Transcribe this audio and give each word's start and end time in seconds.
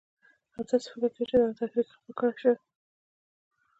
او 0.55 0.61
داسې 0.69 0.87
فکر 0.91 1.11
کېده 1.15 1.25
چې 1.31 1.35
دا 1.41 1.49
تحریک 1.59 1.87
خفه 1.93 2.11
کړی 2.19 2.35
شو. 2.41 2.53